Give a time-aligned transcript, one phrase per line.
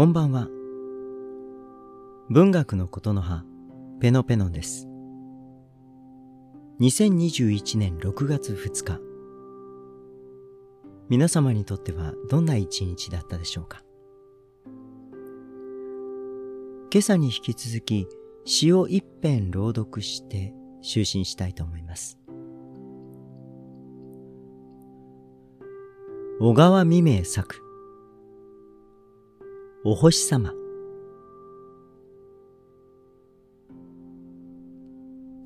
[0.00, 0.48] こんばんは。
[2.30, 3.44] 文学のことの葉、
[4.00, 4.88] ペノペノです。
[6.80, 8.98] 2021年6月2日。
[11.10, 13.82] 皆様にとってはどんな一日だったでしょうか？
[16.90, 18.08] 今朝に引き続き
[18.46, 22.18] 詩を一編朗読して就寝したいと思います。
[26.40, 27.60] 小川未明作
[29.82, 30.52] お星様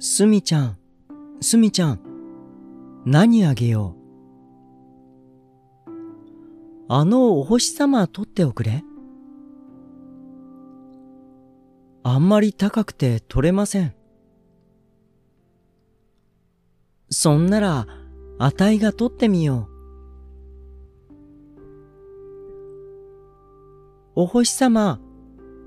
[0.01, 0.79] すみちゃん、
[1.41, 2.01] すみちゃん、
[3.07, 3.97] 何あげよ
[5.87, 5.91] う
[6.88, 8.83] あのお星様取っておくれ
[12.02, 13.95] あんまり高くて取れません。
[17.09, 17.87] そんなら、
[18.41, 19.73] あたいが取ってみよう。
[24.16, 25.01] お星様、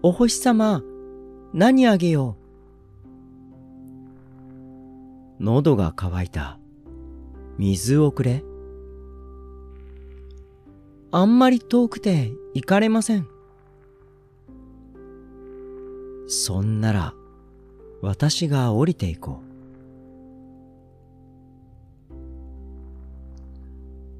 [0.01, 0.81] お星様、
[1.53, 2.37] 何あげよ
[5.39, 5.43] う。
[5.43, 6.57] 喉が渇いた。
[7.57, 8.45] 水をくれ。
[11.11, 13.27] あんまり遠くて行かれません。
[16.29, 17.13] そんなら、
[18.01, 19.43] 私が降りていこう。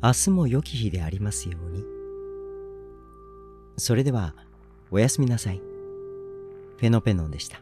[0.04, 1.97] 明日も良き日でありますように。
[3.78, 4.34] それでは、
[4.90, 5.58] おやすみなさい。
[5.58, 7.62] フェノペノンでした。